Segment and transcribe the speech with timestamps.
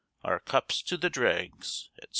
[0.23, 2.07] Our cups to the dregs, &c.